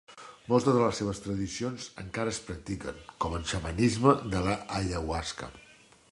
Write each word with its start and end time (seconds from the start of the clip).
Moltes 0.51 0.75
de 0.75 0.79
les 0.83 0.99
seves 1.01 1.19
tradicions 1.25 1.83
encara 2.03 2.33
es 2.35 2.39
practiquen, 2.47 2.97
com 3.25 3.35
en 3.41 3.45
xamanisme 3.51 4.15
de 4.35 4.41
l'ayahuasca. 4.47 5.51